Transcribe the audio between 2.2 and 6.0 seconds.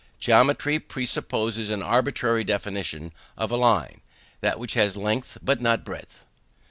definition of a line, "that which has length but not